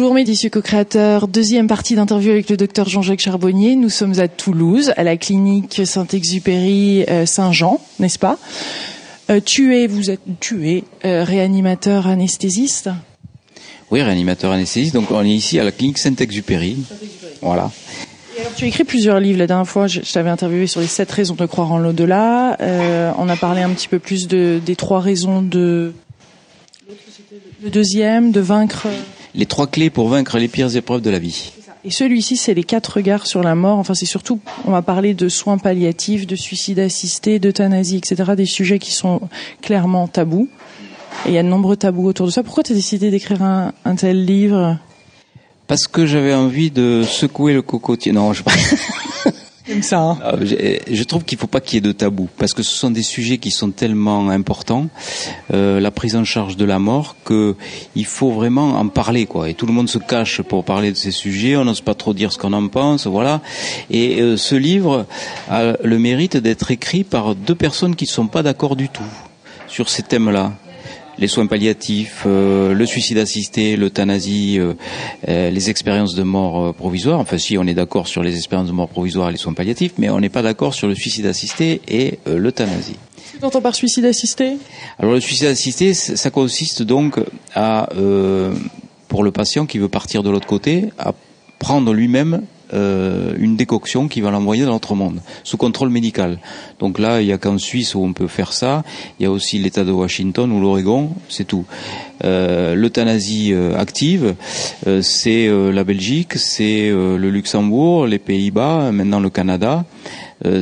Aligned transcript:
Bonjour 0.00 0.14
mes 0.14 0.24
co-créateurs, 0.50 1.28
deuxième 1.28 1.66
partie 1.66 1.94
d'interview 1.94 2.30
avec 2.30 2.48
le 2.48 2.56
docteur 2.56 2.88
Jean-Jacques 2.88 3.20
Charbonnier. 3.20 3.76
Nous 3.76 3.90
sommes 3.90 4.18
à 4.18 4.28
Toulouse, 4.28 4.94
à 4.96 5.02
la 5.02 5.18
clinique 5.18 5.82
Saint-Exupéry 5.84 7.04
euh, 7.10 7.26
Saint-Jean, 7.26 7.78
n'est-ce 7.98 8.18
pas? 8.18 8.38
Euh, 9.28 9.40
Tu 9.44 9.76
es, 9.76 9.86
vous 9.86 10.08
êtes, 10.08 10.22
tu 10.40 10.70
es 10.70 10.84
euh, 11.04 11.22
réanimateur 11.22 12.06
anesthésiste? 12.06 12.88
Oui, 13.90 14.00
réanimateur 14.00 14.52
anesthésiste. 14.52 14.94
Donc 14.94 15.10
on 15.10 15.22
est 15.22 15.28
ici 15.28 15.58
à 15.58 15.64
la 15.64 15.70
clinique 15.70 15.98
Saint-Exupéry. 15.98 16.78
Voilà. 17.42 17.70
Et 18.38 18.40
alors, 18.40 18.54
tu 18.56 18.64
as 18.64 18.68
écrit 18.68 18.84
plusieurs 18.84 19.20
livres. 19.20 19.38
La 19.38 19.46
dernière 19.46 19.68
fois, 19.68 19.86
je, 19.86 20.00
je 20.02 20.10
t'avais 20.10 20.30
interviewé 20.30 20.66
sur 20.66 20.80
les 20.80 20.86
sept 20.86 21.12
raisons 21.12 21.34
de 21.34 21.44
croire 21.44 21.72
en 21.72 21.78
l'au-delà. 21.78 22.56
Euh, 22.62 23.12
on 23.18 23.28
a 23.28 23.36
parlé 23.36 23.60
un 23.60 23.68
petit 23.68 23.88
peu 23.88 23.98
plus 23.98 24.28
de, 24.28 24.62
des 24.64 24.76
trois 24.76 25.00
raisons 25.00 25.42
de 25.42 25.92
le 27.62 27.68
deuxième, 27.68 28.32
de 28.32 28.40
vaincre. 28.40 28.86
Les 29.34 29.46
trois 29.46 29.66
clés 29.66 29.90
pour 29.90 30.08
vaincre 30.08 30.38
les 30.38 30.48
pires 30.48 30.74
épreuves 30.76 31.02
de 31.02 31.10
la 31.10 31.18
vie. 31.18 31.52
Et 31.84 31.90
celui-ci, 31.90 32.36
c'est 32.36 32.52
les 32.52 32.64
quatre 32.64 32.96
regards 32.96 33.26
sur 33.26 33.42
la 33.42 33.54
mort. 33.54 33.78
Enfin, 33.78 33.94
c'est 33.94 34.06
surtout, 34.06 34.40
on 34.66 34.70
va 34.70 34.82
parler 34.82 35.14
de 35.14 35.28
soins 35.28 35.56
palliatifs, 35.56 36.26
de 36.26 36.36
suicide 36.36 36.78
assisté, 36.78 37.38
d'euthanasie, 37.38 37.96
etc. 37.96 38.32
Des 38.36 38.44
sujets 38.44 38.78
qui 38.78 38.92
sont 38.92 39.22
clairement 39.62 40.06
tabous. 40.06 40.48
Et 41.24 41.30
il 41.30 41.34
y 41.34 41.38
a 41.38 41.42
de 41.42 41.48
nombreux 41.48 41.76
tabous 41.76 42.06
autour 42.06 42.26
de 42.26 42.30
ça. 42.30 42.42
Pourquoi 42.42 42.62
tu 42.62 42.72
as 42.72 42.74
décidé 42.74 43.10
d'écrire 43.10 43.42
un, 43.42 43.72
un, 43.84 43.94
tel 43.94 44.24
livre? 44.24 44.76
Parce 45.66 45.86
que 45.86 46.04
j'avais 46.04 46.34
envie 46.34 46.70
de 46.70 47.02
secouer 47.02 47.54
le 47.54 47.62
cocotier. 47.62 48.12
Non, 48.12 48.32
je 48.34 48.42
Hein. 49.92 50.18
Ah, 50.22 50.34
je, 50.40 51.02
trouve 51.04 51.24
qu'il 51.24 51.36
ne 51.36 51.40
faut 51.40 51.46
pas 51.46 51.60
qu'il 51.60 51.76
y 51.76 51.78
ait 51.78 51.80
de 51.80 51.92
tabou, 51.92 52.28
parce 52.38 52.54
que 52.54 52.62
ce 52.62 52.74
sont 52.74 52.90
des 52.90 53.02
sujets 53.02 53.38
qui 53.38 53.50
sont 53.50 53.70
tellement 53.70 54.30
importants, 54.30 54.88
euh, 55.52 55.80
la 55.80 55.90
prise 55.90 56.16
en 56.16 56.24
charge 56.24 56.56
de 56.56 56.64
la 56.64 56.78
mort, 56.78 57.16
que 57.24 57.56
il 57.94 58.06
faut 58.06 58.30
vraiment 58.30 58.78
en 58.78 58.88
parler, 58.88 59.26
quoi. 59.26 59.48
Et 59.48 59.54
tout 59.54 59.66
le 59.66 59.72
monde 59.72 59.88
se 59.88 59.98
cache 59.98 60.42
pour 60.42 60.64
parler 60.64 60.90
de 60.90 60.96
ces 60.96 61.10
sujets. 61.10 61.56
On 61.56 61.64
n'ose 61.64 61.80
pas 61.80 61.94
trop 61.94 62.14
dire 62.14 62.32
ce 62.32 62.38
qu'on 62.38 62.52
en 62.52 62.68
pense, 62.68 63.06
voilà. 63.06 63.40
Et 63.90 64.20
euh, 64.20 64.36
ce 64.36 64.54
livre 64.54 65.06
a 65.48 65.74
le 65.82 65.98
mérite 65.98 66.36
d'être 66.36 66.70
écrit 66.70 67.04
par 67.04 67.34
deux 67.34 67.54
personnes 67.54 67.96
qui 67.96 68.04
ne 68.04 68.10
sont 68.10 68.26
pas 68.26 68.42
d'accord 68.42 68.76
du 68.76 68.88
tout 68.88 69.02
sur 69.66 69.88
ces 69.88 70.02
thèmes-là 70.02 70.52
les 71.20 71.28
soins 71.28 71.46
palliatifs, 71.46 72.24
euh, 72.26 72.72
le 72.72 72.86
suicide 72.86 73.18
assisté, 73.18 73.76
l'euthanasie, 73.76 74.58
euh, 74.58 74.72
euh, 75.28 75.50
les 75.50 75.70
expériences 75.70 76.14
de 76.14 76.22
mort 76.22 76.74
provisoire. 76.74 77.20
Enfin, 77.20 77.38
si 77.38 77.58
on 77.58 77.66
est 77.66 77.74
d'accord 77.74 78.08
sur 78.08 78.22
les 78.22 78.36
expériences 78.36 78.68
de 78.68 78.72
mort 78.72 78.88
provisoire 78.88 79.28
et 79.28 79.32
les 79.32 79.38
soins 79.38 79.52
palliatifs, 79.52 79.92
mais 79.98 80.08
on 80.08 80.18
n'est 80.18 80.30
pas 80.30 80.42
d'accord 80.42 80.74
sur 80.74 80.88
le 80.88 80.94
suicide 80.94 81.26
assisté 81.26 81.82
et 81.86 82.18
l'euthanasie. 82.26 82.96
Tu 83.38 83.44
entends 83.44 83.60
par 83.60 83.74
suicide 83.74 84.06
assisté? 84.06 84.56
Alors 84.98 85.12
le 85.12 85.20
suicide 85.20 85.46
assisté, 85.46 85.94
ça 85.94 86.30
consiste 86.30 86.82
donc 86.82 87.20
à, 87.54 87.88
pour 89.08 89.22
le 89.22 89.30
patient 89.30 89.66
qui 89.66 89.78
veut 89.78 89.88
partir 89.88 90.22
de 90.22 90.30
l'autre 90.30 90.46
côté, 90.46 90.90
à 90.98 91.12
prendre 91.58 91.92
lui-même 91.92 92.42
euh, 92.72 93.34
une 93.38 93.56
décoction 93.56 94.08
qui 94.08 94.20
va 94.20 94.30
l'envoyer 94.30 94.64
dans 94.64 94.72
l'autre 94.72 94.94
monde, 94.94 95.20
sous 95.44 95.56
contrôle 95.56 95.90
médical. 95.90 96.38
Donc 96.78 96.98
là, 96.98 97.20
il 97.20 97.26
n'y 97.26 97.32
a 97.32 97.38
qu'en 97.38 97.58
Suisse 97.58 97.94
où 97.94 98.02
on 98.02 98.12
peut 98.12 98.28
faire 98.28 98.52
ça. 98.52 98.82
Il 99.18 99.24
y 99.24 99.26
a 99.26 99.30
aussi 99.30 99.58
l'État 99.58 99.84
de 99.84 99.92
Washington 99.92 100.50
ou 100.52 100.60
l'Oregon, 100.60 101.10
c'est 101.28 101.46
tout. 101.46 101.64
Euh, 102.24 102.74
L'euthanasie 102.74 103.52
euh, 103.52 103.76
active, 103.78 104.34
euh, 104.86 105.02
c'est 105.02 105.46
euh, 105.48 105.72
la 105.72 105.84
Belgique, 105.84 106.34
c'est 106.34 106.90
le 106.90 107.30
Luxembourg, 107.30 108.06
les 108.06 108.18
Pays-Bas, 108.18 108.92
maintenant 108.92 109.20
le 109.20 109.30
Canada. 109.30 109.84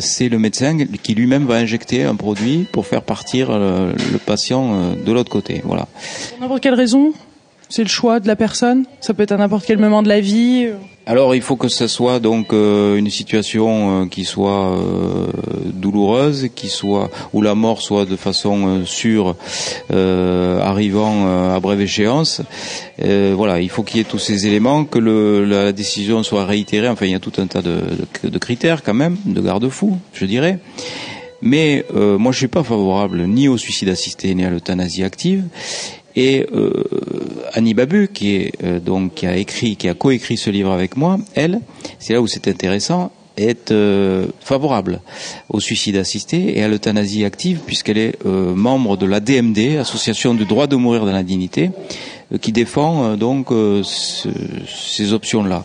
c'est 0.01 0.29
le 0.29 0.39
médecin 0.39 0.77
qui 1.03 1.14
lui-même 1.14 1.47
va 1.47 1.56
injecter 1.56 2.05
un 2.05 2.17
produit 2.17 2.67
pour 2.73 2.86
faire 2.86 3.02
partir 3.02 3.57
le, 3.57 3.92
le 4.13 4.19
patient 4.19 4.95
de 4.95 5.13
l'autre 5.13 5.30
côté. 5.30 5.63
Voilà. 5.64 5.86
Pour 6.30 6.40
n'importe 6.40 6.63
quelle 6.63 6.75
raison 6.75 7.13
c'est 7.69 7.83
le 7.83 7.89
choix 7.89 8.19
de 8.19 8.27
la 8.27 8.36
personne 8.36 8.86
Ça 9.01 9.13
peut 9.13 9.23
être 9.23 9.33
à 9.33 9.36
n'importe 9.36 9.67
quel 9.67 9.79
moment 9.79 10.02
de 10.02 10.08
la 10.08 10.20
vie 10.20 10.69
alors 11.08 11.35
il 11.35 11.41
faut 11.41 11.57
que 11.57 11.69
ce 11.69 11.86
soit 11.86 12.20
donc 12.20 12.52
euh, 12.52 12.96
une 12.96 13.08
situation 13.08 14.02
euh, 14.02 14.07
qui 14.07 14.27
soit 14.27 14.77
euh, 14.77 15.27
douloureuse, 15.64 16.51
qui 16.55 16.69
soit 16.69 17.11
où 17.33 17.41
la 17.41 17.55
mort 17.55 17.80
soit 17.80 18.05
de 18.05 18.14
façon 18.14 18.85
sûre, 18.85 19.35
arrivant 19.91 21.55
à 21.55 21.58
brève 21.61 21.80
échéance. 21.80 22.42
voilà, 22.98 23.61
il 23.61 23.70
faut 23.70 23.83
qu'il 23.83 23.96
y 23.96 24.01
ait 24.01 24.05
tous 24.05 24.19
ces 24.19 24.46
éléments, 24.46 24.85
que 24.85 24.98
le, 24.98 25.46
la 25.46 25.73
décision 25.73 26.23
soit 26.23 26.45
réitérée. 26.45 26.89
Enfin, 26.89 27.07
il 27.07 27.13
y 27.13 27.14
a 27.14 27.20
tout 27.20 27.33
un 27.39 27.46
tas 27.46 27.63
de, 27.63 28.39
critères 28.39 28.83
quand 28.83 28.95
même, 28.95 29.17
de 29.25 29.40
garde-fous, 29.40 29.96
je 30.13 30.27
dirais. 30.27 30.58
Mais 31.40 31.86
moi, 31.95 32.33
je 32.33 32.39
suis 32.39 32.48
pas 32.48 32.64
favorable 32.64 33.23
ni 33.27 33.48
au 33.48 33.57
suicide 33.57 33.89
assisté 33.89 34.35
ni 34.35 34.45
à 34.45 34.51
l'euthanasie 34.51 35.05
active. 35.05 35.45
Et 36.18 36.45
euh, 36.52 36.73
Annie 37.52 37.74
Babu, 37.74 38.11
euh, 38.24 39.08
qui 39.14 39.27
a 39.27 39.36
écrit, 39.36 39.77
qui 39.77 39.89
a 39.89 39.95
coécrit 39.95 40.36
ce 40.36 40.51
livre 40.51 40.73
avec 40.73 40.96
moi, 40.96 41.17
elle, 41.36 41.61
c'est 42.01 42.12
là 42.12 42.20
où 42.20 42.27
c'est 42.27 42.48
intéressant, 42.48 43.12
est 43.36 43.70
euh, 43.70 44.27
favorable 44.40 45.01
au 45.48 45.61
suicide 45.61 45.96
assisté 45.96 46.58
et 46.58 46.64
à 46.64 46.67
l'euthanasie 46.67 47.24
active 47.24 47.61
puisqu'elle 47.64 47.98
est 47.98 48.24
membre 48.24 48.96
de 48.96 49.07
la 49.07 49.20
DMD, 49.20 49.78
Association 49.78 50.34
du 50.34 50.45
droit 50.45 50.67
de 50.67 50.74
mourir 50.74 51.07
dans 51.07 51.12
la 51.12 51.23
dignité, 51.23 51.70
qui 52.40 52.51
défend 52.51 53.17
donc 53.17 53.51
ce, 53.51 54.28
ces 54.67 55.12
options-là. 55.12 55.64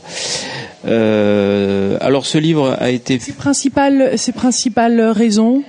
alors 0.85 2.27
ce 2.27 2.37
livre 2.37 2.77
a 2.79 2.91
été 2.91 3.17
ses 3.17 3.33
principales 3.33 4.19
ses 4.19 4.33
principales 4.33 5.01
raisons 5.01 5.63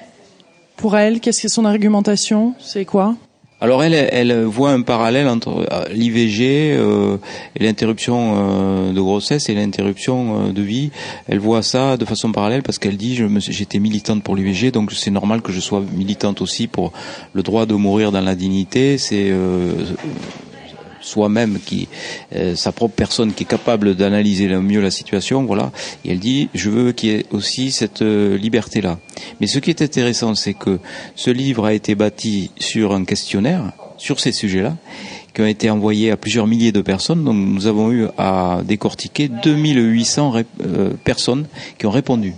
pour 0.76 0.98
elle, 0.98 1.20
qu'est-ce 1.20 1.40
que 1.40 1.48
son 1.48 1.64
argumentation, 1.64 2.52
c'est 2.58 2.84
quoi? 2.84 3.16
Alors 3.60 3.82
elle, 3.82 3.94
elle 3.94 4.42
voit 4.44 4.72
un 4.72 4.82
parallèle 4.82 5.28
entre 5.28 5.66
euh, 5.72 5.84
l'IVG 5.90 6.74
euh, 6.76 7.16
et 7.56 7.64
l'interruption 7.64 8.34
euh, 8.36 8.92
de 8.92 9.00
grossesse 9.00 9.48
et 9.48 9.54
l'interruption 9.54 10.50
de 10.50 10.62
vie. 10.62 10.90
Elle 11.28 11.38
voit 11.38 11.62
ça 11.62 11.96
de 11.96 12.04
façon 12.04 12.32
parallèle 12.32 12.62
parce 12.62 12.78
qu'elle 12.78 12.96
dit 12.96 13.18
j'étais 13.38 13.78
militante 13.78 14.22
pour 14.22 14.36
l'IVG, 14.36 14.70
donc 14.70 14.92
c'est 14.92 15.10
normal 15.10 15.40
que 15.40 15.52
je 15.52 15.60
sois 15.60 15.82
militante 15.92 16.42
aussi 16.42 16.66
pour 16.66 16.92
le 17.32 17.42
droit 17.42 17.64
de 17.64 17.74
mourir 17.74 18.12
dans 18.12 18.20
la 18.20 18.34
dignité. 18.34 18.98
C'est 18.98 19.32
soi-même 21.04 21.58
qui 21.64 21.88
euh, 22.34 22.56
sa 22.56 22.72
propre 22.72 22.94
personne 22.94 23.32
qui 23.32 23.44
est 23.44 23.46
capable 23.46 23.94
d'analyser 23.94 24.48
le 24.48 24.60
mieux 24.60 24.80
la 24.80 24.90
situation 24.90 25.44
voilà 25.44 25.70
et 26.04 26.12
elle 26.12 26.18
dit 26.18 26.48
je 26.54 26.70
veux 26.70 26.92
qu'il 26.92 27.10
y 27.10 27.12
ait 27.12 27.26
aussi 27.30 27.70
cette 27.70 28.02
euh, 28.02 28.36
liberté 28.36 28.80
là 28.80 28.98
mais 29.40 29.46
ce 29.46 29.58
qui 29.58 29.70
est 29.70 29.82
intéressant 29.82 30.34
c'est 30.34 30.54
que 30.54 30.78
ce 31.14 31.30
livre 31.30 31.66
a 31.66 31.72
été 31.72 31.94
bâti 31.94 32.50
sur 32.58 32.92
un 32.92 33.04
questionnaire 33.04 33.72
sur 33.96 34.20
ces 34.20 34.32
sujets 34.32 34.62
là 34.62 34.76
qui 35.34 35.42
ont 35.42 35.46
été 35.46 35.68
envoyés 35.68 36.12
à 36.12 36.16
plusieurs 36.16 36.46
milliers 36.46 36.72
de 36.72 36.80
personnes. 36.80 37.24
Donc 37.24 37.36
nous 37.36 37.66
avons 37.66 37.90
eu 37.90 38.06
à 38.16 38.60
décortiquer 38.64 39.28
2800 39.28 40.34
euh, 40.62 40.90
personnes 41.02 41.46
qui 41.76 41.86
ont 41.86 41.90
répondu. 41.90 42.34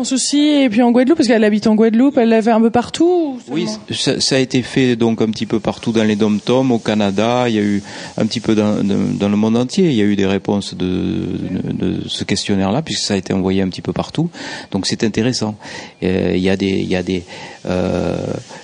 Aussi, 0.00 0.62
et 0.62 0.70
puis 0.70 0.82
en 0.82 0.90
Guadeloupe, 0.90 1.18
parce 1.18 1.28
qu'elle 1.28 1.44
habite 1.44 1.66
en 1.66 1.74
Guadeloupe, 1.74 2.16
elle 2.18 2.30
l'a 2.30 2.42
fait 2.42 2.50
un 2.50 2.60
peu 2.60 2.70
partout 2.70 3.38
Oui, 3.48 3.66
ça, 3.90 4.34
a 4.34 4.38
été 4.38 4.62
fait 4.62 4.96
donc 4.96 5.20
un 5.20 5.26
petit 5.26 5.46
peu 5.46 5.60
partout 5.60 5.92
dans 5.92 6.04
les 6.04 6.16
dom-toms, 6.16 6.70
au 6.70 6.78
Canada, 6.78 7.48
il 7.48 7.54
y 7.54 7.58
a 7.58 7.62
eu 7.62 7.82
un 8.16 8.26
petit 8.26 8.40
peu 8.40 8.54
dans, 8.54 8.82
le 8.82 9.36
monde 9.36 9.56
entier, 9.56 9.90
il 9.90 9.94
y 9.94 10.00
a 10.00 10.04
eu 10.04 10.16
des 10.16 10.26
réponses 10.26 10.74
de 10.74 12.00
ce 12.06 12.24
questionnaire-là, 12.24 12.82
puisque 12.82 13.02
ça 13.02 13.14
a 13.14 13.16
été 13.16 13.32
envoyé 13.32 13.62
un 13.62 13.68
petit 13.68 13.82
peu 13.82 13.92
partout, 13.92 14.30
donc 14.70 14.86
c'est 14.86 15.04
intéressant. 15.04 15.56
Euh, 16.02 16.32
il 16.34 16.42
y 16.42 16.50
a 16.50 16.56
des, 16.56 16.70
il 16.70 16.88
y 16.88 16.96
a 16.96 17.02
des 17.02 17.24
euh, 17.66 18.16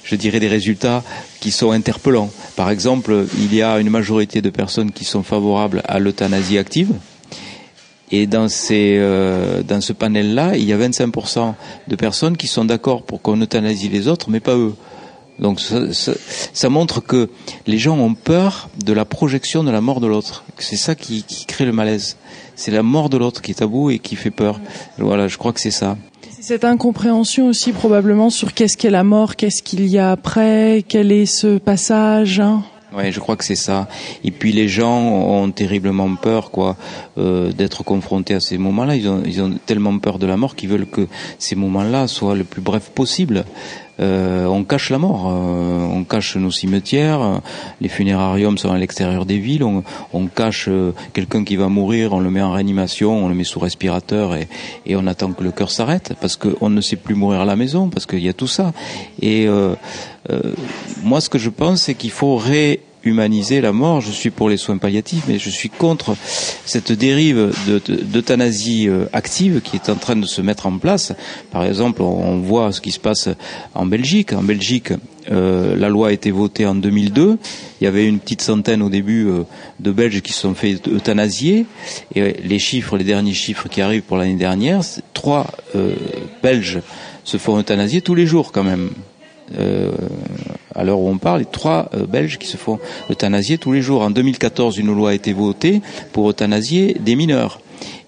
je 0.05 0.17
dirais 0.17 0.41
des 0.41 0.49
résultats 0.49 1.03
qui 1.41 1.51
sont 1.51 1.71
interpellants. 1.73 2.31
Par 2.55 2.71
exemple, 2.71 3.27
il 3.39 3.55
y 3.55 3.63
a 3.63 3.79
une 3.79 3.91
majorité 3.91 4.41
de 4.41 4.51
personnes 4.51 4.93
qui 4.93 5.05
sont 5.05 5.23
favorables 5.23 5.83
à 5.85 5.99
l'euthanasie 5.99 6.59
active, 6.59 6.93
et 8.13 8.27
dans, 8.27 8.49
ces, 8.49 8.97
euh, 8.99 9.63
dans 9.63 9.81
ce 9.81 9.93
panel-là, 9.93 10.57
il 10.57 10.65
y 10.65 10.73
a 10.73 10.79
25% 10.79 11.55
de 11.89 11.97
personnes 11.97 12.37
qui 12.37 12.47
sont 12.47 12.65
d'accord 12.65 13.03
pour 13.03 13.21
qu'on 13.21 13.41
euthanasie 13.41 13.89
les 13.89 14.09
autres, 14.09 14.31
mais 14.31 14.41
pas 14.41 14.57
eux. 14.57 14.75
Donc 15.39 15.61
ça, 15.61 15.93
ça, 15.93 16.13
ça, 16.53 16.69
montre 16.71 17.01
que 17.01 17.29
les 17.67 17.79
gens 17.79 17.99
ont 17.99 18.15
peur 18.15 18.71
de 18.83 18.93
la 18.93 19.05
projection 19.05 19.65
de 19.65 19.71
la 19.71 19.83
mort 19.83 20.01
de 20.01 20.07
l'autre. 20.07 20.45
C'est 20.59 20.77
ça 20.77 20.95
qui, 20.95 21.25
qui, 21.25 21.45
crée 21.45 21.67
le 21.67 21.73
malaise. 21.73 22.17
C'est 22.55 22.71
la 22.71 22.83
mort 22.83 23.11
de 23.11 23.19
l'autre 23.19 23.43
qui 23.43 23.51
est 23.51 23.57
tabou 23.57 23.91
et 23.91 23.99
qui 23.99 24.17
fait 24.17 24.31
peur. 24.31 24.61
Voilà, 24.99 25.29
je 25.29 25.37
crois 25.37 25.53
que 25.53 25.61
c'est 25.61 25.71
ça. 25.71 25.99
Cette 26.41 26.65
incompréhension 26.65 27.49
aussi 27.49 27.73
probablement 27.73 28.31
sur 28.31 28.55
qu'est-ce 28.55 28.77
qu'est 28.77 28.89
la 28.89 29.05
mort, 29.05 29.37
qu'est-ce 29.37 29.63
qu'il 29.63 29.87
y 29.87 29.99
a 29.99 30.11
après, 30.11 30.85
quel 30.89 31.13
est 31.13 31.27
ce 31.27 31.59
passage. 31.59 32.41
Hein? 32.41 32.63
Ouais, 32.97 33.13
je 33.13 33.21
crois 33.21 33.37
que 33.37 33.45
c'est 33.45 33.57
ça. 33.57 33.89
Et 34.25 34.31
puis 34.31 34.53
les 34.53 34.69
gens 34.69 34.99
ont 34.99 35.51
terriblement 35.51 36.15
peur, 36.17 36.51
quoi, 36.51 36.77
euh, 37.19 37.53
d'être 37.53 37.85
confrontés 37.85 38.33
à 38.33 38.41
ces 38.41 38.57
moments-là. 38.57 38.97
Ils 38.97 39.07
ont, 39.09 39.23
ils 39.27 39.43
ont 39.43 39.59
tellement 39.67 39.99
peur 39.99 40.19
de 40.19 40.27
la 40.27 40.39
mort 40.39 40.57
qu'ils 40.57 40.71
veulent 40.71 40.87
que 40.87 41.07
ces 41.39 41.57
moments-là 41.57 42.09
soient 42.09 42.35
le 42.35 42.45
plus 42.45 42.63
bref 42.63 42.91
possible. 42.95 43.45
Euh, 43.99 44.45
on 44.47 44.63
cache 44.65 44.91
la 44.91 44.99
mort, 44.99 45.29
euh, 45.29 45.87
on 45.91 46.05
cache 46.05 46.37
nos 46.37 46.51
cimetières, 46.51 47.41
les 47.81 47.89
funérariums 47.89 48.59
sont 48.59 48.71
à 48.71 48.77
l'extérieur 48.77 49.25
des 49.25 49.39
villes, 49.39 49.65
on, 49.65 49.85
on 50.13 50.27
cache 50.27 50.67
euh, 50.69 50.93
quelqu'un 51.15 51.45
qui 51.45 51.57
va 51.57 51.69
mourir, 51.69 52.13
on 52.13 52.21
le 52.21 52.29
met 52.29 52.43
en 52.43 52.53
réanimation, 52.53 53.25
on 53.25 53.29
le 53.29 53.35
met 53.35 53.45
sous 53.45 53.59
respirateur 53.59 54.35
et, 54.35 54.49
et 54.85 54.97
on 54.97 55.07
attend 55.07 55.33
que 55.33 55.43
le 55.43 55.51
cœur 55.51 55.71
s'arrête 55.71 56.13
parce 56.21 56.37
qu'on 56.37 56.69
ne 56.69 56.83
sait 56.83 56.97
plus 56.97 57.15
mourir 57.15 57.41
à 57.41 57.47
la 57.47 57.57
maison, 57.57 57.89
parce 57.89 58.05
qu'il 58.05 58.23
y 58.23 58.29
a 58.29 58.35
tout 58.35 58.47
ça. 58.47 58.75
Et 59.23 59.49
euh, 59.49 59.75
moi, 61.03 61.21
ce 61.21 61.29
que 61.29 61.39
je 61.39 61.51
pense, 61.51 61.83
c'est 61.83 61.95
qu'il 61.95 62.11
faut 62.11 62.37
ré 62.37 62.81
humaniser 63.07 63.61
la 63.61 63.73
mort. 63.73 64.01
Je 64.01 64.11
suis 64.11 64.31
pour 64.31 64.49
les 64.49 64.57
soins 64.57 64.77
palliatifs, 64.77 65.25
mais 65.29 65.39
je 65.39 65.51
suis 65.51 65.71
contre 65.71 66.17
cette 66.65 66.93
dérive 66.93 67.53
d'euthanasie 67.87 68.89
euh, 68.89 69.07
active 69.13 69.61
qui 69.63 69.77
est 69.77 69.89
en 69.89 69.95
train 69.95 70.17
de 70.17 70.27
se 70.27 70.43
mettre 70.43 70.67
en 70.67 70.77
place. 70.79 71.13
Par 71.51 71.65
exemple, 71.65 72.03
on 72.03 72.39
voit 72.39 72.73
ce 72.73 72.81
qui 72.81 72.91
se 72.91 73.01
passe 73.01 73.29
en 73.75 73.87
Belgique. 73.87 74.33
En 74.33 74.43
Belgique, 74.43 74.93
euh, 75.31 75.77
la 75.77 75.89
loi 75.89 76.09
a 76.09 76.13
été 76.13 76.31
votée 76.31 76.67
en 76.67 76.75
2002. 76.75 77.39
Il 77.81 77.85
y 77.85 77.87
avait 77.87 78.07
une 78.07 78.19
petite 78.19 78.43
centaine 78.43 78.83
au 78.83 78.91
début 78.91 79.27
euh, 79.27 79.45
de 79.81 79.93
Belges 79.93 80.21
qui 80.21 80.33
se 80.33 80.41
sont 80.41 80.55
fait 80.55 80.87
euthanasier. 80.89 81.67
Et 82.15 82.35
les 82.45 82.59
chiffres, 82.59 82.97
les 82.97 83.05
derniers 83.05 83.35
chiffres 83.35 83.69
qui 83.69 83.81
arrivent 83.81 84.03
pour 84.03 84.17
l'année 84.17 84.35
dernière, 84.35 84.81
trois 85.15 85.47
Belges 86.43 86.81
se 87.25 87.39
font 87.39 87.59
euthanasier 87.59 88.01
tous 88.03 88.15
les 88.15 88.27
jours 88.27 88.53
quand 88.53 88.65
même. 88.65 88.91
Euh, 89.59 89.93
à 90.75 90.85
l'heure 90.85 90.99
où 90.99 91.09
on 91.09 91.19
parle, 91.19 91.41
les 91.41 91.47
trois 91.47 91.89
euh, 91.95 92.07
Belges 92.07 92.39
qui 92.39 92.47
se 92.47 92.57
font 92.57 92.79
euthanasier 93.11 93.59
tous 93.59 93.73
les 93.73 93.83
jours. 93.83 94.03
En 94.03 94.11
2014, 94.11 94.77
une 94.79 94.93
loi 94.95 95.11
a 95.11 95.15
été 95.15 95.33
votée 95.33 95.81
pour 96.13 96.29
euthanasier 96.29 96.97
des 97.01 97.17
mineurs. 97.17 97.61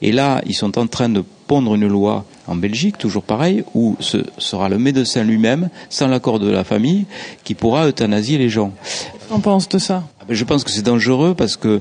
Et 0.03 0.13
là, 0.13 0.43
ils 0.47 0.55
sont 0.55 0.79
en 0.79 0.87
train 0.87 1.09
de 1.09 1.23
pondre 1.47 1.75
une 1.75 1.87
loi 1.87 2.25
en 2.47 2.57
Belgique, 2.57 2.99
toujours 2.99 3.23
pareil, 3.23 3.65
où 3.75 3.97
ce 4.01 4.19
sera 4.39 4.69
le 4.69 4.79
médecin 4.79 5.25
lui-même, 5.25 5.71
sans 5.89 6.09
l'accord 6.09 6.39
de 6.39 6.51
la 6.51 6.65
famille, 6.65 7.07
qui 7.45 7.55
pourra 7.55 7.89
euthanasier 7.89 8.39
les 8.39 8.49
gens. 8.49 8.73
On 9.31 9.41
pense 9.41 9.69
de 9.69 9.79
ça? 9.79 10.05
Je 10.29 10.45
pense 10.45 10.65
que 10.65 10.71
c'est 10.71 10.83
dangereux 10.83 11.35
parce 11.35 11.57
que 11.57 11.81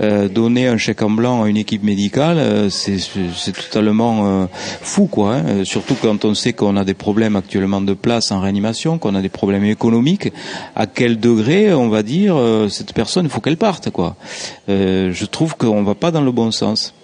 euh, 0.00 0.28
donner 0.28 0.66
un 0.66 0.76
chèque 0.76 1.02
en 1.02 1.10
blanc 1.10 1.44
à 1.44 1.48
une 1.48 1.56
équipe 1.56 1.82
médicale, 1.82 2.38
euh, 2.38 2.70
c'est 2.70 3.52
totalement 3.52 4.26
euh, 4.26 4.46
fou, 4.52 5.06
quoi. 5.06 5.36
Hein. 5.36 5.64
Surtout 5.64 5.94
quand 6.00 6.24
on 6.24 6.34
sait 6.34 6.52
qu'on 6.52 6.76
a 6.76 6.84
des 6.84 6.94
problèmes 6.94 7.36
actuellement 7.36 7.80
de 7.80 7.94
place 7.94 8.32
en 8.32 8.40
réanimation, 8.40 8.98
qu'on 8.98 9.14
a 9.14 9.22
des 9.22 9.28
problèmes 9.28 9.64
économiques. 9.64 10.32
À 10.74 10.86
quel 10.86 11.20
degré, 11.20 11.72
on 11.72 11.88
va 11.88 12.02
dire, 12.02 12.36
cette 12.68 12.92
personne, 12.92 13.26
il 13.26 13.30
faut 13.30 13.40
qu'elle 13.40 13.56
parte, 13.56 13.90
quoi. 13.90 14.16
je 14.68 15.24
trouve 15.24 15.56
qu'on 15.56 15.82
va 15.82 15.94
pas 15.94 16.10
dans 16.10 16.22
le 16.22 16.32
bon 16.32 16.50
sens 16.50 16.94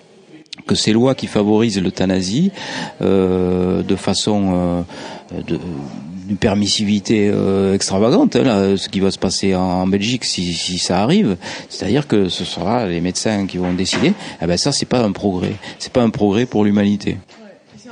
que 0.66 0.74
ces 0.74 0.92
lois 0.92 1.14
qui 1.14 1.26
favorisent 1.26 1.80
l'euthanasie 1.80 2.50
de 3.00 3.96
façon 3.96 4.84
de, 5.32 5.58
une 6.30 6.36
permissivité 6.36 7.28
euh, 7.32 7.74
extravagante, 7.74 8.36
hein, 8.36 8.76
ce 8.76 8.88
qui 8.88 9.00
va 9.00 9.10
se 9.10 9.18
passer 9.18 9.54
en, 9.54 9.86
Belgique 9.86 10.24
si, 10.24 10.54
si, 10.54 10.78
ça 10.78 11.02
arrive. 11.02 11.36
C'est-à-dire 11.68 12.06
que 12.06 12.28
ce 12.28 12.44
sera 12.44 12.86
les 12.86 13.00
médecins 13.00 13.46
qui 13.46 13.58
vont 13.58 13.74
décider. 13.74 14.12
Eh 14.40 14.46
ben 14.46 14.56
ça, 14.56 14.70
c'est 14.70 14.86
pas 14.86 15.02
un 15.02 15.12
progrès. 15.12 15.54
C'est 15.78 15.92
pas 15.92 16.02
un 16.02 16.10
progrès 16.10 16.46
pour 16.46 16.64
l'humanité 16.64 17.18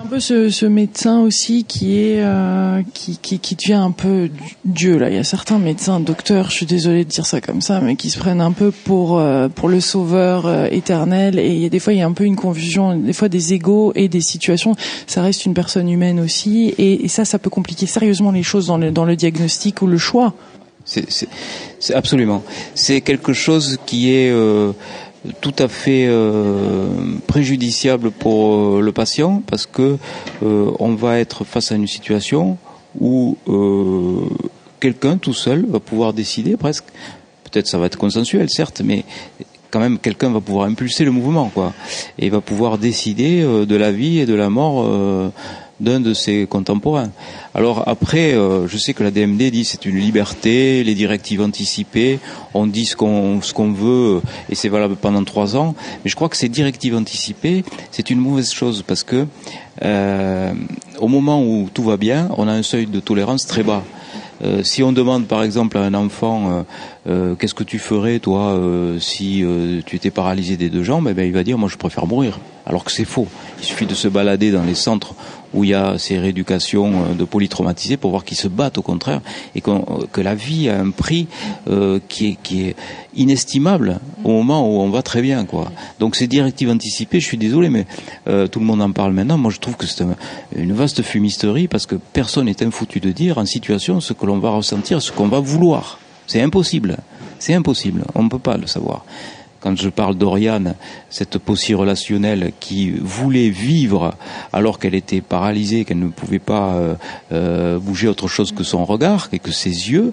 un 0.00 0.06
peu 0.06 0.20
ce, 0.20 0.48
ce, 0.48 0.66
médecin 0.66 1.20
aussi 1.20 1.64
qui 1.64 1.98
est 1.98 2.20
euh, 2.20 2.82
qui, 2.94 3.18
qui, 3.18 3.40
qui, 3.40 3.56
devient 3.56 3.74
un 3.74 3.90
peu 3.90 4.30
Dieu 4.64 4.96
là. 4.96 5.08
Il 5.08 5.16
y 5.16 5.18
a 5.18 5.24
certains 5.24 5.58
médecins, 5.58 5.98
docteurs, 5.98 6.50
je 6.50 6.56
suis 6.56 6.66
désolée 6.66 7.04
de 7.04 7.10
dire 7.10 7.26
ça 7.26 7.40
comme 7.40 7.60
ça, 7.60 7.80
mais 7.80 7.96
qui 7.96 8.10
se 8.10 8.18
prennent 8.18 8.40
un 8.40 8.52
peu 8.52 8.70
pour 8.70 9.18
euh, 9.18 9.48
pour 9.48 9.68
le 9.68 9.80
sauveur 9.80 10.46
euh, 10.46 10.68
éternel. 10.70 11.38
Et 11.38 11.52
il 11.52 11.58
y 11.58 11.66
a 11.66 11.68
des 11.68 11.80
fois 11.80 11.92
il 11.94 11.98
y 11.98 12.02
a 12.02 12.06
un 12.06 12.12
peu 12.12 12.24
une 12.24 12.36
confusion, 12.36 12.96
des 12.96 13.12
fois 13.12 13.28
des 13.28 13.54
égaux 13.54 13.92
et 13.96 14.08
des 14.08 14.20
situations. 14.20 14.76
Ça 15.06 15.22
reste 15.22 15.46
une 15.46 15.54
personne 15.54 15.88
humaine 15.88 16.20
aussi, 16.20 16.74
et, 16.78 17.04
et 17.04 17.08
ça, 17.08 17.24
ça 17.24 17.38
peut 17.38 17.50
compliquer 17.50 17.86
sérieusement 17.86 18.30
les 18.30 18.44
choses 18.44 18.68
dans 18.68 18.78
le 18.78 18.92
dans 18.92 19.04
le 19.04 19.16
diagnostic 19.16 19.82
ou 19.82 19.86
le 19.88 19.98
choix. 19.98 20.34
C'est 20.84 21.94
absolument. 21.94 22.42
C'est 22.74 23.02
quelque 23.02 23.32
chose 23.34 23.78
qui 23.84 24.10
est 24.12 24.30
euh, 24.30 24.72
tout 25.40 25.54
à 25.58 25.68
fait 25.68 26.06
euh, 26.08 26.88
préjudiciable 27.26 28.10
pour 28.10 28.54
euh, 28.54 28.80
le 28.80 28.92
patient 28.92 29.42
parce 29.46 29.66
que 29.66 29.98
euh, 30.42 30.70
on 30.78 30.94
va 30.94 31.18
être 31.18 31.44
face 31.44 31.72
à 31.72 31.76
une 31.76 31.86
situation 31.86 32.58
où 33.00 33.36
quelqu'un 34.80 35.18
tout 35.18 35.34
seul 35.34 35.66
va 35.66 35.78
pouvoir 35.78 36.12
décider 36.12 36.56
presque. 36.56 36.84
Peut-être 37.44 37.66
ça 37.66 37.78
va 37.78 37.86
être 37.86 37.98
consensuel 37.98 38.48
certes 38.50 38.82
mais 38.84 39.04
quand 39.70 39.78
même 39.80 39.98
quelqu'un 39.98 40.30
va 40.30 40.40
pouvoir 40.40 40.66
impulser 40.66 41.04
le 41.04 41.10
mouvement 41.10 41.50
quoi 41.54 41.74
et 42.18 42.30
va 42.30 42.40
pouvoir 42.40 42.78
décider 42.78 43.42
de 43.42 43.76
la 43.76 43.92
vie 43.92 44.18
et 44.18 44.26
de 44.26 44.34
la 44.34 44.50
mort 44.50 44.88
d'un 45.80 46.00
de 46.00 46.14
ses 46.14 46.46
contemporains. 46.46 47.10
Alors 47.54 47.88
après, 47.88 48.34
euh, 48.34 48.66
je 48.66 48.76
sais 48.76 48.94
que 48.94 49.02
la 49.02 49.10
DMD 49.10 49.50
dit 49.50 49.64
c'est 49.64 49.86
une 49.86 49.96
liberté, 49.96 50.82
les 50.84 50.94
directives 50.94 51.40
anticipées, 51.40 52.18
on 52.54 52.66
dit 52.66 52.86
ce 52.86 52.96
qu'on 52.96 53.40
ce 53.40 53.52
qu'on 53.52 53.72
veut 53.72 54.20
et 54.50 54.54
c'est 54.54 54.68
valable 54.68 54.96
pendant 54.96 55.22
trois 55.24 55.56
ans. 55.56 55.74
Mais 56.04 56.10
je 56.10 56.16
crois 56.16 56.28
que 56.28 56.36
ces 56.36 56.48
directives 56.48 56.96
anticipées, 56.96 57.64
c'est 57.90 58.10
une 58.10 58.18
mauvaise 58.18 58.52
chose 58.52 58.82
parce 58.86 59.04
que 59.04 59.26
euh, 59.82 60.52
au 60.98 61.08
moment 61.08 61.42
où 61.42 61.68
tout 61.72 61.84
va 61.84 61.96
bien, 61.96 62.28
on 62.36 62.48
a 62.48 62.52
un 62.52 62.62
seuil 62.62 62.86
de 62.86 63.00
tolérance 63.00 63.46
très 63.46 63.62
bas. 63.62 63.84
Euh, 64.44 64.62
si 64.62 64.84
on 64.84 64.92
demande 64.92 65.26
par 65.26 65.42
exemple 65.42 65.78
à 65.78 65.82
un 65.82 65.94
enfant 65.94 66.64
qu'est-ce 67.38 67.54
que 67.54 67.64
tu 67.64 67.78
ferais 67.78 68.18
toi 68.18 68.60
si 69.00 69.44
tu 69.86 69.96
étais 69.96 70.10
paralysé 70.10 70.56
des 70.56 70.70
deux 70.70 70.82
jambes, 70.82 71.08
eh 71.10 71.14
ben, 71.14 71.26
il 71.26 71.32
va 71.32 71.44
dire 71.44 71.56
moi 71.56 71.68
je 71.68 71.76
préfère 71.76 72.06
mourir. 72.06 72.38
Alors 72.68 72.84
que 72.84 72.92
c'est 72.92 73.06
faux. 73.06 73.26
Il 73.58 73.64
suffit 73.64 73.86
de 73.86 73.94
se 73.94 74.08
balader 74.08 74.50
dans 74.52 74.62
les 74.62 74.74
centres 74.74 75.14
où 75.54 75.64
il 75.64 75.70
y 75.70 75.74
a 75.74 75.98
ces 75.98 76.18
rééducations 76.18 76.92
euh, 76.92 77.14
de 77.14 77.24
polytraumatisés 77.24 77.96
pour 77.96 78.10
voir 78.10 78.24
qu'ils 78.24 78.36
se 78.36 78.48
battent 78.48 78.78
au 78.78 78.82
contraire 78.82 79.20
et 79.54 79.62
euh, 79.66 79.78
que 80.12 80.20
la 80.20 80.34
vie 80.34 80.68
a 80.68 80.78
un 80.78 80.90
prix 80.90 81.26
euh, 81.68 81.98
qui, 82.08 82.36
est, 82.52 82.76
inestimable 83.14 83.98
au 84.22 84.30
moment 84.30 84.68
où 84.68 84.80
on 84.80 84.90
va 84.90 85.02
très 85.02 85.22
bien. 85.22 85.46
Donc 85.98 86.14
ces 86.14 86.26
directives 86.26 86.70
anticipées, 86.70 87.20
je 87.20 87.26
suis 87.26 87.38
désolé 87.38 87.70
mais 87.70 87.86
tout 88.48 88.60
le 88.60 88.64
monde 88.64 88.82
en 88.82 88.92
parle 88.92 89.12
maintenant. 89.12 89.38
Moi 89.38 89.50
je 89.50 89.58
trouve 89.58 89.76
que 89.76 89.86
c'est 89.86 90.04
une 90.54 90.72
vaste 90.72 91.02
fumisterie 91.02 91.66
parce 91.66 91.86
que 91.86 91.96
personne 91.96 92.46
n'est 92.46 92.62
infoutu 92.62 93.00
de 93.00 93.10
dire 93.10 93.38
en 93.38 93.46
situation 93.46 94.00
ce 94.00 94.12
que 94.12 94.26
l'on 94.26 94.38
va 94.38 94.50
ressentir, 94.50 95.02
ce 95.02 95.10
qu'on 95.10 95.26
va 95.26 95.40
vouloir. 95.40 95.98
C'est 96.26 96.42
impossible. 96.42 96.98
C'est 97.38 97.54
impossible. 97.54 98.04
On 98.14 98.22
ne 98.22 98.28
peut 98.28 98.38
pas 98.38 98.56
le 98.56 98.66
savoir 98.66 99.04
quand 99.60 99.76
je 99.76 99.88
parle 99.88 100.14
d'Oriane, 100.14 100.74
cette 101.10 101.38
possie 101.38 101.74
relationnelle 101.74 102.52
qui 102.60 102.90
voulait 102.90 103.50
vivre 103.50 104.14
alors 104.52 104.78
qu'elle 104.78 104.94
était 104.94 105.20
paralysée, 105.20 105.84
qu'elle 105.84 105.98
ne 105.98 106.08
pouvait 106.08 106.38
pas 106.38 106.74
euh, 106.74 106.94
euh, 107.32 107.78
bouger 107.78 108.08
autre 108.08 108.28
chose 108.28 108.52
que 108.52 108.64
son 108.64 108.84
regard 108.84 109.28
et 109.32 109.38
que 109.38 109.50
ses 109.50 109.90
yeux, 109.90 110.12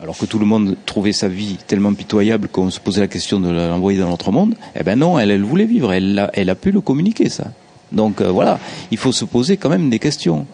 alors 0.00 0.16
que 0.16 0.26
tout 0.26 0.38
le 0.38 0.46
monde 0.46 0.76
trouvait 0.86 1.12
sa 1.12 1.28
vie 1.28 1.58
tellement 1.66 1.92
pitoyable 1.94 2.48
qu'on 2.48 2.70
se 2.70 2.80
posait 2.80 3.00
la 3.00 3.08
question 3.08 3.40
de 3.40 3.50
l'envoyer 3.50 3.98
dans 3.98 4.08
l'autre 4.08 4.32
monde, 4.32 4.54
eh 4.78 4.82
ben 4.82 4.98
non, 4.98 5.18
elle, 5.18 5.30
elle 5.30 5.42
voulait 5.42 5.64
vivre, 5.64 5.92
elle 5.92 6.18
a, 6.18 6.30
elle 6.34 6.50
a 6.50 6.54
pu 6.54 6.70
le 6.70 6.80
communiquer 6.80 7.28
ça. 7.28 7.44
Donc 7.92 8.20
euh, 8.20 8.30
voilà, 8.30 8.58
il 8.90 8.98
faut 8.98 9.12
se 9.12 9.24
poser 9.24 9.56
quand 9.56 9.68
même 9.68 9.90
des 9.90 9.98
questions 9.98 10.46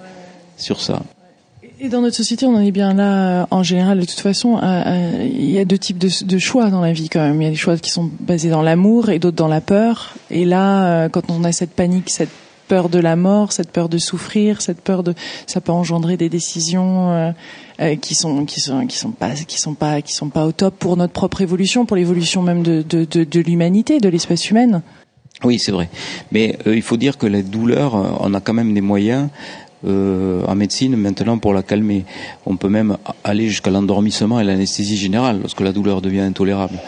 sur 0.56 0.80
ça. 0.80 1.02
Et 1.84 1.88
dans 1.88 2.00
notre 2.00 2.14
société, 2.14 2.46
on 2.46 2.54
en 2.54 2.60
est 2.60 2.70
bien 2.70 2.94
là. 2.94 3.40
Euh, 3.40 3.46
en 3.50 3.64
général, 3.64 3.98
de 3.98 4.04
toute 4.04 4.20
façon, 4.20 4.56
euh, 4.56 4.60
euh, 4.62 5.28
il 5.28 5.50
y 5.50 5.58
a 5.58 5.64
deux 5.64 5.78
types 5.78 5.98
de, 5.98 6.38
choix 6.38 6.70
dans 6.70 6.80
la 6.80 6.92
vie 6.92 7.08
quand 7.08 7.18
même. 7.18 7.42
Il 7.42 7.44
y 7.44 7.48
a 7.48 7.50
des 7.50 7.56
choix 7.56 7.76
qui 7.76 7.90
sont 7.90 8.08
basés 8.20 8.50
dans 8.50 8.62
l'amour 8.62 9.10
et 9.10 9.18
d'autres 9.18 9.36
dans 9.36 9.48
la 9.48 9.60
peur. 9.60 10.14
Et 10.30 10.44
là, 10.44 11.08
quand 11.08 11.28
on 11.28 11.42
a 11.42 11.50
cette 11.50 11.72
panique, 11.72 12.08
cette 12.08 12.30
peur 12.68 12.88
de 12.88 13.00
la 13.00 13.16
mort, 13.16 13.50
cette 13.50 13.72
peur 13.72 13.88
de 13.88 13.98
souffrir, 13.98 14.62
cette 14.62 14.80
peur 14.80 15.02
de, 15.02 15.14
ça 15.48 15.60
peut 15.60 15.72
engendrer 15.72 16.16
des 16.16 16.28
décisions 16.28 17.34
qui 18.00 18.14
sont 18.14 18.44
qui 18.44 18.60
sont 18.60 18.86
qui 18.86 18.96
sont 18.96 19.10
pas 19.10 19.34
qui 19.34 19.60
sont 19.60 19.74
pas 19.74 20.02
qui 20.02 20.12
sont 20.12 20.28
pas 20.28 20.46
au 20.46 20.52
top 20.52 20.78
pour 20.78 20.96
notre 20.96 21.12
propre 21.12 21.40
évolution, 21.40 21.84
pour 21.84 21.96
l'évolution 21.96 22.42
même 22.42 22.62
de 22.62 22.82
de, 22.88 23.04
de, 23.04 23.24
de 23.24 23.40
l'humanité, 23.40 23.98
de 23.98 24.08
l'espèce 24.08 24.48
humaine. 24.50 24.82
Oui, 25.42 25.58
c'est 25.58 25.72
vrai. 25.72 25.88
Mais 26.30 26.56
il 26.64 26.82
faut 26.82 26.96
dire 26.96 27.18
que 27.18 27.26
la 27.26 27.42
douleur, 27.42 27.94
on 28.20 28.32
a 28.32 28.40
quand 28.40 28.54
même 28.54 28.72
des 28.72 28.80
moyens 28.80 29.28
euh, 29.86 30.44
en 30.46 30.54
médecine 30.54 30.96
maintenant 30.96 31.38
pour 31.38 31.52
la 31.52 31.62
calmer. 31.62 32.04
On 32.46 32.56
peut 32.56 32.68
même 32.68 32.96
aller 33.24 33.48
jusqu'à 33.48 33.70
l'endormissement 33.70 34.40
et 34.40 34.44
l'anesthésie 34.44 34.96
générale 34.96 35.40
lorsque 35.40 35.60
la 35.60 35.72
douleur 35.72 36.00
devient 36.00 36.20
intolérable. 36.20 36.78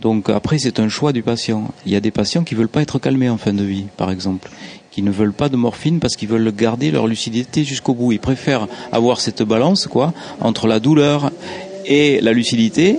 Donc 0.00 0.28
après, 0.28 0.58
c'est 0.58 0.80
un 0.80 0.88
choix 0.88 1.12
du 1.12 1.22
patient. 1.22 1.70
Il 1.86 1.92
y 1.92 1.96
a 1.96 2.00
des 2.00 2.10
patients 2.10 2.42
qui 2.42 2.54
veulent 2.54 2.68
pas 2.68 2.82
être 2.82 2.98
calmés 2.98 3.28
en 3.28 3.38
fin 3.38 3.54
de 3.54 3.62
vie, 3.62 3.84
par 3.96 4.10
exemple, 4.10 4.50
qui 4.90 5.00
ne 5.02 5.10
veulent 5.10 5.32
pas 5.32 5.48
de 5.48 5.56
morphine 5.56 6.00
parce 6.00 6.16
qu'ils 6.16 6.28
veulent 6.28 6.52
garder 6.54 6.90
leur 6.90 7.06
lucidité 7.06 7.64
jusqu'au 7.64 7.94
bout. 7.94 8.12
Ils 8.12 8.18
préfèrent 8.18 8.66
avoir 8.90 9.20
cette 9.20 9.42
balance, 9.42 9.86
quoi, 9.86 10.12
entre 10.40 10.66
la 10.66 10.80
douleur 10.80 11.30
et 11.86 12.20
la 12.20 12.32
lucidité. 12.32 12.96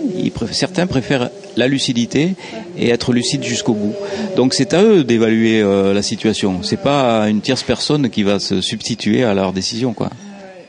certains 0.51 0.87
préfèrent 0.87 1.29
la 1.55 1.67
lucidité 1.67 2.35
et 2.77 2.89
être 2.89 3.13
lucide 3.13 3.43
jusqu'au 3.43 3.73
bout. 3.73 3.93
Donc 4.35 4.53
c'est 4.53 4.73
à 4.73 4.83
eux 4.83 5.03
d'évaluer 5.03 5.61
euh, 5.61 5.93
la 5.93 6.01
situation. 6.01 6.63
C'est 6.63 6.81
pas 6.81 7.29
une 7.29 7.41
tierce 7.41 7.63
personne 7.63 8.09
qui 8.09 8.23
va 8.23 8.39
se 8.39 8.61
substituer 8.61 9.23
à 9.23 9.33
leur 9.33 9.53
décision, 9.53 9.93
quoi. 9.93 10.09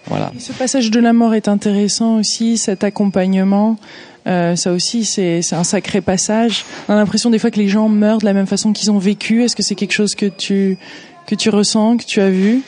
Voilà. 0.06 0.32
ce 0.38 0.52
passage 0.52 0.90
de 0.90 1.00
la 1.00 1.14
mort 1.14 1.32
est 1.32 1.48
intéressant 1.48 2.18
aussi, 2.18 2.58
cet 2.58 2.84
accompagnement. 2.84 3.78
Euh, 4.26 4.54
ça 4.54 4.72
aussi, 4.72 5.04
c'est 5.04 5.40
un 5.52 5.64
sacré 5.64 6.02
passage. 6.02 6.66
On 6.88 6.92
a 6.92 6.96
l'impression 6.96 7.30
des 7.30 7.38
fois 7.38 7.50
que 7.50 7.58
les 7.58 7.68
gens 7.68 7.88
meurent 7.88 8.18
de 8.18 8.26
la 8.26 8.34
même 8.34 8.46
façon 8.46 8.74
qu'ils 8.74 8.90
ont 8.90 8.98
vécu. 8.98 9.42
Est-ce 9.42 9.56
que 9.56 9.62
c'est 9.62 9.74
quelque 9.74 9.92
chose 9.92 10.14
que 10.14 10.26
tu 10.26 10.76
que 11.26 11.34
tu 11.34 11.48
ressens, 11.48 11.96
que 11.96 12.04
tu 12.04 12.20
as 12.20 12.28
vu, 12.28 12.60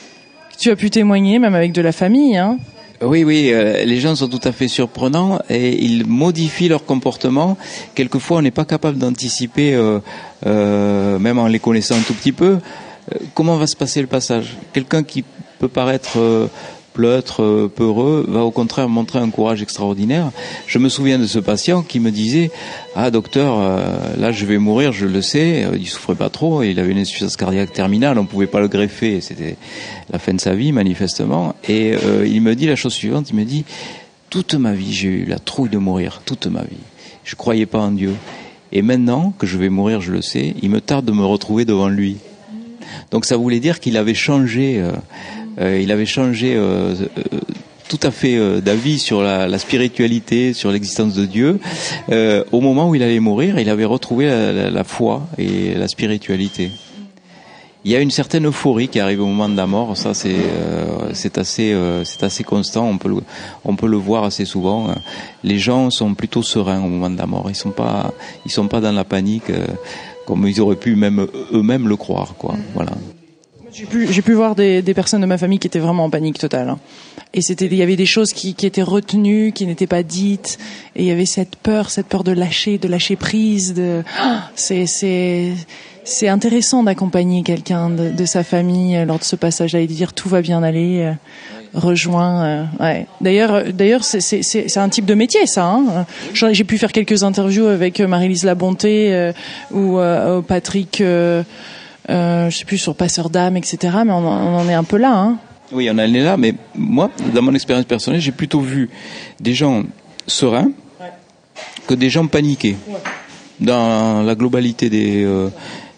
que 0.51 0.57
tu 0.57 0.71
as 0.71 0.75
pu 0.75 0.89
témoigner, 0.89 1.37
même 1.37 1.53
avec 1.53 1.73
de 1.73 1.81
la 1.81 1.91
famille, 1.91 2.37
hein? 2.37 2.57
Oui, 3.01 3.23
oui, 3.23 3.51
euh, 3.53 3.85
les 3.85 3.99
gens 3.99 4.15
sont 4.15 4.27
tout 4.27 4.39
à 4.43 4.51
fait 4.51 4.67
surprenants 4.67 5.39
et 5.49 5.83
ils 5.83 6.07
modifient 6.07 6.69
leur 6.69 6.83
comportement. 6.83 7.57
Quelquefois, 7.93 8.37
on 8.37 8.41
n'est 8.41 8.51
pas 8.51 8.65
capable 8.65 8.97
d'anticiper, 8.97 9.75
euh, 9.75 9.99
euh, 10.47 11.19
même 11.19 11.37
en 11.37 11.47
les 11.47 11.59
connaissant 11.59 11.95
un 11.95 12.01
tout 12.01 12.15
petit 12.15 12.31
peu, 12.31 12.57
comment 13.35 13.57
va 13.57 13.67
se 13.67 13.75
passer 13.75 14.01
le 14.01 14.07
passage? 14.07 14.57
Quelqu'un 14.73 15.03
qui 15.03 15.23
peut 15.59 15.67
paraître 15.67 16.17
pleutre, 16.97 17.43
euh, 17.43 17.71
peureux, 17.73 18.25
va 18.27 18.41
au 18.41 18.49
contraire 18.49 18.89
montrer 18.89 19.19
un 19.19 19.29
courage 19.29 19.61
extraordinaire. 19.61 20.31
Je 20.65 20.79
me 20.79 20.89
souviens 20.89 21.19
de 21.19 21.27
ce 21.27 21.37
patient 21.37 21.83
qui 21.83 21.99
me 21.99 22.09
disait 22.09 22.49
ah 22.95 23.11
docteur, 23.11 23.59
euh, 23.59 24.15
là 24.17 24.31
je 24.31 24.47
vais 24.47 24.57
mourir, 24.57 24.93
je 24.93 25.05
le 25.05 25.21
sais. 25.21 25.63
Euh, 25.63 25.77
il 25.77 25.85
souffrait 25.85 26.15
pas 26.15 26.29
trop, 26.29 26.63
il 26.63 26.79
avait 26.79 26.91
une 26.91 26.97
insuffisance 26.97 27.37
cardiaque 27.37 27.71
terminale, 27.71 28.17
on 28.17 28.25
pouvait 28.25 28.47
pas 28.47 28.59
le 28.59 28.67
greffer, 28.67 29.21
c'était 29.21 29.57
la 30.11 30.17
fin 30.17 30.33
de 30.33 30.41
sa 30.41 30.55
vie 30.55 30.71
manifestement. 30.71 31.53
Et 31.69 31.93
il 32.25 32.41
me 32.41 32.55
dit 32.55 32.65
la 32.65 32.75
chose 32.75 32.93
suivante, 32.93 33.29
il 33.29 33.35
me 33.35 33.45
dit 33.45 33.63
toute 34.31 34.55
ma 34.55 34.73
vie 34.73 34.91
j'ai 34.91 35.09
eu 35.09 35.25
la 35.25 35.37
trouille 35.37 35.69
de 35.69 35.77
mourir, 35.77 36.23
toute 36.25 36.47
ma 36.47 36.63
vie. 36.63 36.83
Je 37.23 37.35
croyais 37.35 37.67
pas 37.67 37.79
en 37.79 37.91
Dieu. 37.91 38.15
Et 38.71 38.81
maintenant 38.81 39.33
que 39.37 39.45
je 39.45 39.59
vais 39.59 39.69
mourir, 39.69 40.01
je 40.01 40.11
le 40.11 40.23
sais, 40.23 40.55
il 40.63 40.71
me 40.71 40.81
tarde 40.81 41.05
de 41.05 41.11
me 41.11 41.25
retrouver 41.25 41.63
devant 41.63 41.89
lui. 41.89 42.17
Donc 43.11 43.25
ça 43.25 43.37
voulait 43.37 43.59
dire 43.59 43.79
qu'il 43.79 43.97
avait 43.97 44.15
changé, 44.15 44.83
il 45.59 45.91
avait 45.91 46.05
changé 46.05 46.53
euh, 46.55 46.95
tout 47.89 47.99
à 48.03 48.11
fait 48.11 48.61
d'avis 48.61 48.99
sur 48.99 49.21
la, 49.21 49.47
la, 49.47 49.57
spiritualité, 49.57 50.53
sur 50.53 50.71
l'existence 50.71 51.13
de 51.13 51.25
Dieu. 51.25 51.59
au 52.51 52.61
moment 52.61 52.89
où 52.89 52.95
il 52.95 53.03
allait 53.03 53.19
mourir, 53.19 53.59
il 53.59 53.69
avait 53.69 53.85
retrouvé 53.85 54.25
la, 54.25 54.69
la, 54.69 54.83
foi 54.83 55.25
et 55.37 55.73
la 55.73 55.87
spiritualité. 55.87 56.71
Il 57.85 57.91
y 57.91 57.95
a 57.95 58.01
une 58.01 58.11
certaine 58.11 58.47
euphorie 58.47 58.89
qui 58.89 58.99
arrive 58.99 59.21
au 59.21 59.27
moment 59.27 59.47
de 59.47 59.55
la 59.55 59.67
mort. 59.67 59.95
Ça, 59.95 60.13
c'est 60.13 60.35
c'est 61.13 61.37
assez 61.37 61.73
c'est 62.03 62.23
assez 62.23 62.43
constant. 62.43 62.85
On 62.89 62.97
peut 62.97 63.07
le, 63.07 63.17
on 63.63 63.77
peut 63.77 63.87
le 63.87 63.95
voir 63.95 64.25
assez 64.25 64.43
souvent. 64.43 64.93
Les 65.43 65.57
gens 65.57 65.89
sont 65.89 66.13
plutôt 66.13 66.43
sereins 66.43 66.83
au 66.83 66.89
moment 66.89 67.09
de 67.09 67.17
la 67.17 67.27
mort. 67.27 67.45
Ils 67.49 67.55
sont 67.55 67.71
pas 67.71 68.11
ils 68.45 68.51
sont 68.51 68.67
pas 68.67 68.81
dans 68.81 68.91
la 68.91 69.05
panique 69.05 69.51
comme 70.27 70.45
ils 70.45 70.59
auraient 70.59 70.75
pu 70.75 70.95
même 70.95 71.25
eux-mêmes 71.53 71.87
le 71.87 71.95
croire, 71.95 72.35
quoi. 72.37 72.53
Mm. 72.53 72.63
Voilà. 72.75 72.91
J'ai 73.77 73.85
pu, 73.85 74.21
pu 74.23 74.33
voir 74.33 74.55
des, 74.55 74.81
des, 74.81 74.93
personnes 74.93 75.21
de 75.21 75.27
ma 75.27 75.37
famille 75.37 75.59
qui 75.59 75.67
étaient 75.67 75.79
vraiment 75.79 76.05
en 76.05 76.09
panique 76.09 76.39
totale. 76.39 76.69
Hein. 76.69 76.79
Et 77.33 77.41
c'était, 77.41 77.65
il 77.65 77.75
y 77.75 77.83
avait 77.83 77.95
des 77.95 78.05
choses 78.05 78.33
qui, 78.33 78.55
qui 78.55 78.65
étaient 78.65 78.81
retenues, 78.81 79.51
qui 79.51 79.67
n'étaient 79.67 79.87
pas 79.87 80.03
dites. 80.03 80.57
Et 80.95 81.03
il 81.03 81.07
y 81.07 81.11
avait 81.11 81.25
cette 81.25 81.55
peur, 81.57 81.89
cette 81.89 82.07
peur 82.07 82.23
de 82.23 82.31
lâcher, 82.31 82.77
de 82.77 82.87
lâcher 82.87 83.15
prise. 83.15 83.73
De, 83.73 84.03
c'est, 84.55 84.87
c'est, 84.87 85.53
c'est 86.03 86.27
intéressant 86.27 86.83
d'accompagner 86.83 87.43
quelqu'un 87.43 87.89
de, 87.89 88.09
de, 88.09 88.25
sa 88.25 88.43
famille 88.43 89.05
lors 89.05 89.19
de 89.19 89.23
ce 89.23 89.35
passage-là 89.35 89.81
et 89.81 89.87
de 89.87 89.93
dire 89.93 90.13
tout 90.13 90.29
va 90.29 90.41
bien 90.41 90.63
aller 90.63 91.13
rejoint. 91.73 92.43
Euh, 92.43 92.63
ouais. 92.79 93.07
D'ailleurs, 93.21 93.53
euh, 93.53 93.63
d'ailleurs, 93.71 94.03
c'est 94.03 94.77
un 94.77 94.89
type 94.89 95.05
de 95.05 95.13
métier, 95.13 95.45
ça. 95.45 95.65
Hein. 95.65 96.05
J'ai 96.33 96.63
pu 96.63 96.77
faire 96.77 96.91
quelques 96.91 97.23
interviews 97.23 97.67
avec 97.67 97.99
euh, 97.99 98.07
Marie-Lise 98.07 98.43
Labonté 98.43 99.31
ou 99.71 99.99
Patrick, 100.47 101.03
euh, 102.09 102.49
je 102.49 102.57
sais 102.57 102.65
plus 102.65 102.77
sur 102.77 102.95
Passeur 102.95 103.29
d'âme, 103.29 103.57
etc. 103.57 103.97
Mais 104.05 104.11
on, 104.11 104.27
en 104.27 104.67
est 104.67 104.73
un 104.73 104.83
peu 104.83 104.97
là. 104.97 105.13
Hein. 105.13 105.37
Oui, 105.71 105.89
on 105.91 105.95
en 105.95 105.99
est 105.99 106.23
là. 106.23 106.37
Mais 106.37 106.53
moi, 106.75 107.11
dans 107.33 107.41
mon 107.41 107.53
expérience 107.53 107.85
personnelle, 107.85 108.21
j'ai 108.21 108.31
plutôt 108.31 108.61
vu 108.61 108.89
des 109.39 109.53
gens 109.53 109.83
sereins 110.25 110.71
que 111.87 111.93
des 111.93 112.09
gens 112.09 112.27
paniqués. 112.27 112.77
Dans 113.59 114.23
la 114.23 114.35
globalité 114.35 114.89
des 114.89 115.25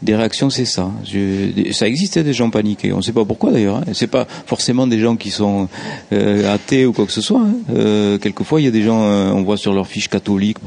des 0.02 0.16
réactions, 0.16 0.50
c'est 0.50 0.66
ça. 0.66 0.92
Je, 1.04 1.72
ça 1.72 1.88
existait 1.88 2.24
des 2.24 2.34
gens 2.34 2.50
paniqués. 2.50 2.94
On 2.94 2.98
ne 2.98 3.02
sait 3.02 3.12
pas 3.12 3.26
pourquoi 3.26 3.52
d'ailleurs. 3.52 3.78
Hein. 3.78 3.86
C'est 3.94 4.08
pas 4.08 4.26
forcément 4.46 4.88
des 4.88 5.00
gens 5.00 5.18
qui 5.18 5.30
sont 5.30 5.68
euh, 6.14 6.54
athées 6.54 6.86
ou 6.86 6.94
quoi 6.94 7.06
que 7.06 7.12
ce 7.12 7.22
soit. 7.22 7.42
Hein. 7.42 7.56
Euh, 7.74 8.18
quelquefois, 8.18 8.62
il 8.62 8.66
y 8.66 8.68
a 8.68 8.72
des 8.72 8.84
gens, 8.84 9.02
euh, 9.04 9.32
on 9.32 9.44
voit 9.44 9.58
sur 9.58 9.74
leur 9.74 9.88
fiche 9.88 10.08
catholique, 10.08 10.58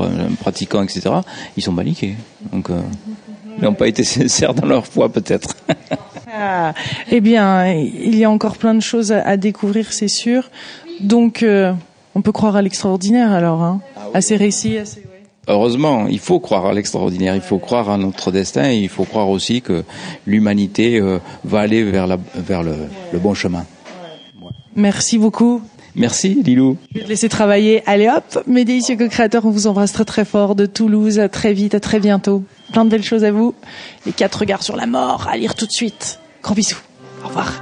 pratiquants, 0.41 0.83
etc. 0.83 1.11
Ils 1.57 1.63
sont 1.63 1.75
paniqués. 1.75 2.17
Donc, 2.53 2.69
euh, 2.69 2.81
ils 3.62 3.64
n'ont 3.64 3.75
pas 3.75 3.88
été 3.88 4.04
sincères 4.04 4.54
dans 4.54 4.66
leur 4.66 4.87
foi, 4.87 5.09
peut-être. 5.09 5.57
ah, 6.33 6.75
eh 7.11 7.21
bien, 7.21 7.73
il 7.73 8.16
y 8.16 8.25
a 8.25 8.31
encore 8.31 8.57
plein 8.57 8.75
de 8.75 8.81
choses 8.81 9.12
à, 9.12 9.37
découvrir, 9.37 9.92
c'est 9.92 10.09
sûr. 10.09 10.50
Donc, 11.00 11.42
euh, 11.42 11.73
on 12.14 12.23
peut 12.23 12.33
croire 12.33 12.57
à 12.57 12.62
l'extraordinaire 12.62 13.33
alors, 13.33 13.62
hein, 13.62 13.81
ah 13.97 14.00
à 14.14 14.21
ces 14.21 14.37
récits, 14.37 14.78
à 14.78 14.85
ces 14.85 15.02
heureusement, 15.49 16.07
il 16.09 16.19
faut 16.19 16.40
croire 16.40 16.66
à 16.66 16.73
l'extraordinaire, 16.73 17.35
il 17.35 17.40
faut 17.40 17.59
croire 17.59 17.90
à 17.90 17.97
notre 17.97 18.31
destin, 18.31 18.71
et 18.71 18.78
il 18.78 18.88
faut 18.88 19.04
croire 19.04 19.28
aussi 19.28 19.62
que 19.62 19.85
l'humanité 20.26 21.00
euh, 21.00 21.19
va 21.45 21.61
aller 21.61 21.83
vers, 21.83 22.07
la, 22.07 22.19
vers 22.35 22.62
le, 22.62 22.75
le, 23.12 23.19
bon 23.19 23.35
chemin. 23.35 23.64
Merci 24.75 25.19
beaucoup. 25.19 25.62
Merci, 25.95 26.40
Lilou. 26.42 26.78
Je 26.92 26.99
vais 26.99 27.04
te 27.04 27.09
laisser 27.11 27.28
travailler. 27.28 27.83
Allez 27.87 28.09
hop, 28.09 28.42
mes 28.47 28.64
délicieux 28.64 28.97
co-créateurs, 28.97 29.45
on 29.45 29.50
vous 29.50 29.66
embrasse 29.66 29.92
très 29.92 30.07
très 30.07 30.25
fort 30.25 30.54
de 30.54 30.64
Toulouse. 30.64 31.19
À 31.19 31.28
très 31.28 31.52
vite, 31.52 31.75
à 31.75 31.81
très 31.81 32.00
bientôt. 32.00 32.45
Plein 32.73 32.85
de 32.85 32.91
belles 32.91 33.05
choses 33.05 33.25
à 33.25 33.31
vous. 33.31 33.55
Les 34.07 34.12
quatre 34.12 34.41
regards 34.41 34.62
sur 34.62 34.76
la 34.76 34.87
mort, 34.87 35.29
à 35.29 35.37
lire 35.37 35.55
tout 35.55 35.67
de 35.67 35.73
suite. 35.73 36.19
Gros 36.43 36.55
bisous. 36.55 36.81
Au 37.25 37.29
revoir. 37.29 37.52